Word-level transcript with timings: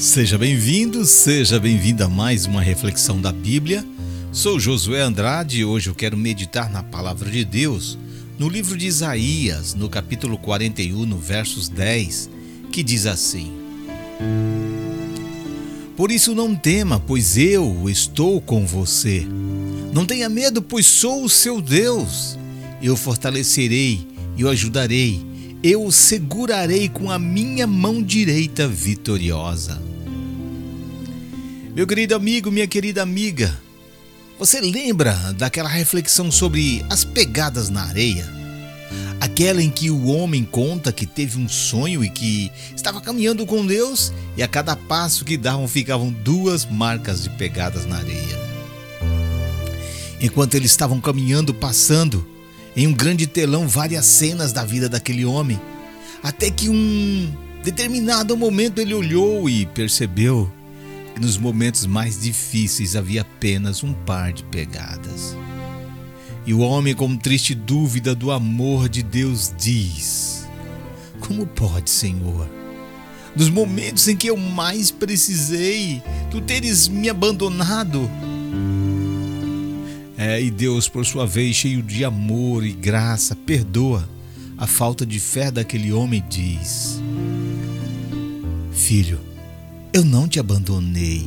Seja 0.00 0.38
bem-vindo, 0.38 1.04
seja 1.04 1.60
bem-vinda 1.60 2.06
a 2.06 2.08
mais 2.08 2.46
uma 2.46 2.62
reflexão 2.62 3.20
da 3.20 3.30
Bíblia. 3.30 3.84
Sou 4.32 4.58
Josué 4.58 5.02
Andrade 5.02 5.58
e 5.60 5.64
hoje 5.64 5.90
eu 5.90 5.94
quero 5.94 6.16
meditar 6.16 6.70
na 6.70 6.82
palavra 6.82 7.30
de 7.30 7.44
Deus 7.44 7.98
no 8.38 8.48
livro 8.48 8.78
de 8.78 8.86
Isaías, 8.86 9.74
no 9.74 9.90
capítulo 9.90 10.38
41, 10.38 11.04
no 11.04 11.18
versos 11.18 11.68
10, 11.68 12.30
que 12.72 12.82
diz 12.82 13.04
assim: 13.04 13.52
Por 15.98 16.10
isso 16.10 16.34
não 16.34 16.56
tema, 16.56 16.98
pois 16.98 17.36
eu 17.36 17.86
estou 17.86 18.40
com 18.40 18.66
você. 18.66 19.26
Não 19.92 20.06
tenha 20.06 20.30
medo, 20.30 20.62
pois 20.62 20.86
sou 20.86 21.24
o 21.24 21.28
seu 21.28 21.60
Deus. 21.60 22.38
Eu 22.82 22.96
fortalecerei 22.96 24.08
e 24.34 24.46
o 24.46 24.48
ajudarei. 24.48 25.20
Eu 25.62 25.84
o 25.84 25.92
segurarei 25.92 26.88
com 26.88 27.10
a 27.10 27.18
minha 27.18 27.66
mão 27.66 28.02
direita 28.02 28.66
vitoriosa. 28.66 29.89
Meu 31.74 31.86
querido 31.86 32.16
amigo, 32.16 32.50
minha 32.50 32.66
querida 32.66 33.00
amiga, 33.00 33.56
você 34.36 34.60
lembra 34.60 35.12
daquela 35.38 35.68
reflexão 35.68 36.28
sobre 36.30 36.84
as 36.90 37.04
pegadas 37.04 37.70
na 37.70 37.84
areia? 37.84 38.28
Aquela 39.20 39.62
em 39.62 39.70
que 39.70 39.88
o 39.88 40.06
homem 40.06 40.42
conta 40.42 40.92
que 40.92 41.06
teve 41.06 41.38
um 41.38 41.48
sonho 41.48 42.04
e 42.04 42.10
que 42.10 42.50
estava 42.74 43.00
caminhando 43.00 43.46
com 43.46 43.64
Deus 43.64 44.12
e 44.36 44.42
a 44.42 44.48
cada 44.48 44.74
passo 44.74 45.24
que 45.24 45.36
davam 45.36 45.68
ficavam 45.68 46.10
duas 46.10 46.66
marcas 46.66 47.22
de 47.22 47.30
pegadas 47.30 47.86
na 47.86 47.98
areia. 47.98 48.40
Enquanto 50.20 50.56
eles 50.56 50.72
estavam 50.72 51.00
caminhando, 51.00 51.54
passando 51.54 52.26
em 52.74 52.88
um 52.88 52.92
grande 52.92 53.28
telão 53.28 53.68
várias 53.68 54.06
cenas 54.06 54.52
da 54.52 54.64
vida 54.64 54.88
daquele 54.88 55.24
homem, 55.24 55.60
até 56.20 56.50
que 56.50 56.68
um 56.68 57.32
determinado 57.62 58.36
momento 58.36 58.80
ele 58.80 58.92
olhou 58.92 59.48
e 59.48 59.66
percebeu 59.66 60.50
nos 61.18 61.38
momentos 61.38 61.86
mais 61.86 62.20
difíceis 62.20 62.94
havia 62.94 63.22
apenas 63.22 63.82
um 63.82 63.92
par 63.92 64.32
de 64.32 64.44
pegadas. 64.44 65.36
E 66.46 66.54
o 66.54 66.60
homem, 66.60 66.94
com 66.94 67.16
triste 67.16 67.54
dúvida 67.54 68.14
do 68.14 68.30
amor 68.30 68.88
de 68.88 69.02
Deus, 69.02 69.52
diz: 69.58 70.46
Como 71.20 71.46
pode, 71.46 71.90
Senhor? 71.90 72.48
Nos 73.36 73.48
momentos 73.48 74.08
em 74.08 74.16
que 74.16 74.26
eu 74.26 74.36
mais 74.36 74.90
precisei, 74.90 76.02
tu 76.30 76.40
teres 76.40 76.88
me 76.88 77.08
abandonado. 77.08 78.10
É, 80.16 80.42
e 80.42 80.50
Deus, 80.50 80.88
por 80.88 81.06
sua 81.06 81.26
vez, 81.26 81.56
cheio 81.56 81.82
de 81.82 82.04
amor 82.04 82.64
e 82.64 82.72
graça, 82.72 83.34
perdoa 83.34 84.08
a 84.60 84.66
falta 84.66 85.06
de 85.06 85.18
fé 85.18 85.50
daquele 85.50 85.90
homem 85.90 86.22
diz: 86.28 87.00
Filho, 88.72 89.18
eu 89.92 90.04
não 90.04 90.28
te 90.28 90.38
abandonei. 90.38 91.26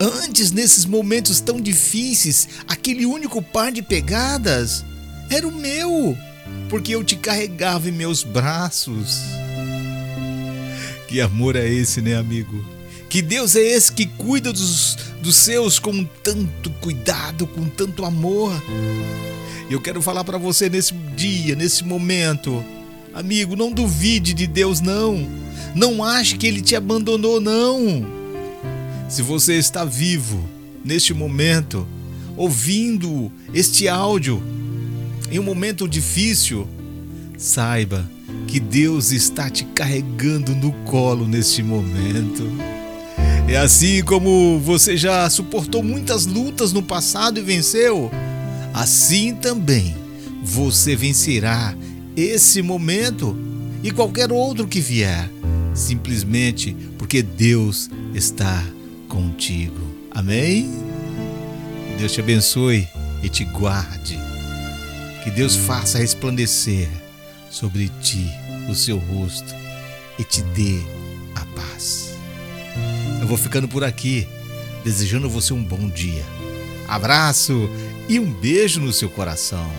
Antes, 0.00 0.50
nesses 0.50 0.84
momentos 0.84 1.40
tão 1.40 1.60
difíceis, 1.60 2.48
aquele 2.68 3.06
único 3.06 3.40
par 3.40 3.72
de 3.72 3.80
pegadas 3.80 4.84
era 5.30 5.46
o 5.46 5.52
meu, 5.52 6.16
porque 6.68 6.94
eu 6.94 7.02
te 7.02 7.16
carregava 7.16 7.88
em 7.88 7.92
meus 7.92 8.22
braços. 8.22 9.20
Que 11.08 11.20
amor 11.20 11.56
é 11.56 11.66
esse, 11.68 12.02
né, 12.02 12.16
amigo? 12.16 12.64
Que 13.08 13.22
Deus 13.22 13.54
é 13.54 13.60
esse 13.60 13.92
que 13.92 14.06
cuida 14.06 14.52
dos, 14.52 14.98
dos 15.22 15.36
seus 15.36 15.78
com 15.78 16.04
tanto 16.04 16.70
cuidado, 16.80 17.46
com 17.46 17.68
tanto 17.68 18.04
amor. 18.04 18.52
Eu 19.70 19.80
quero 19.80 20.02
falar 20.02 20.24
para 20.24 20.36
você 20.36 20.68
nesse 20.68 20.92
dia, 21.16 21.54
nesse 21.54 21.84
momento, 21.84 22.64
amigo, 23.14 23.54
não 23.54 23.72
duvide 23.72 24.34
de 24.34 24.46
Deus, 24.46 24.80
não. 24.80 25.26
Não 25.74 26.02
ache 26.02 26.36
que 26.36 26.46
ele 26.46 26.60
te 26.60 26.74
abandonou, 26.76 27.40
não. 27.40 28.04
Se 29.08 29.22
você 29.22 29.54
está 29.54 29.84
vivo 29.84 30.44
neste 30.84 31.14
momento, 31.14 31.86
ouvindo 32.36 33.30
este 33.52 33.88
áudio, 33.88 34.42
em 35.30 35.38
um 35.38 35.42
momento 35.42 35.88
difícil, 35.88 36.68
saiba 37.38 38.08
que 38.46 38.58
Deus 38.58 39.12
está 39.12 39.48
te 39.48 39.64
carregando 39.64 40.54
no 40.54 40.72
colo 40.84 41.26
neste 41.26 41.62
momento. 41.62 42.44
É 43.46 43.56
assim 43.56 44.02
como 44.02 44.58
você 44.60 44.96
já 44.96 45.28
suportou 45.28 45.82
muitas 45.82 46.26
lutas 46.26 46.72
no 46.72 46.82
passado 46.82 47.38
e 47.38 47.42
venceu, 47.42 48.10
assim 48.72 49.34
também 49.34 49.94
você 50.42 50.96
vencerá 50.96 51.74
esse 52.16 52.62
momento 52.62 53.36
e 53.82 53.90
qualquer 53.90 54.32
outro 54.32 54.66
que 54.66 54.80
vier 54.80 55.30
simplesmente 55.74 56.74
porque 56.96 57.20
Deus 57.22 57.90
está 58.14 58.64
contigo. 59.08 59.80
Amém? 60.10 60.70
Que 61.88 61.96
Deus 61.98 62.12
te 62.12 62.20
abençoe 62.20 62.88
e 63.22 63.28
te 63.28 63.44
guarde. 63.44 64.18
Que 65.22 65.30
Deus 65.30 65.56
faça 65.56 65.98
resplandecer 65.98 66.88
sobre 67.50 67.90
ti 68.00 68.26
o 68.68 68.74
seu 68.74 68.98
rosto 68.98 69.54
e 70.18 70.24
te 70.24 70.42
dê 70.42 70.78
a 71.34 71.44
paz. 71.46 72.14
Eu 73.20 73.26
vou 73.26 73.36
ficando 73.36 73.66
por 73.66 73.82
aqui, 73.82 74.28
desejando 74.84 75.28
você 75.28 75.52
um 75.52 75.62
bom 75.62 75.88
dia. 75.88 76.24
Abraço 76.86 77.68
e 78.08 78.20
um 78.20 78.32
beijo 78.32 78.80
no 78.80 78.92
seu 78.92 79.08
coração. 79.08 79.70